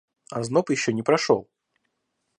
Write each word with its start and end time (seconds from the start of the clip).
Озноб 0.31 0.71
еще 0.71 0.93
не 0.93 1.03
прошел. 1.03 1.47